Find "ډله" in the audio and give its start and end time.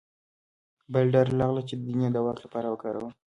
1.13-1.33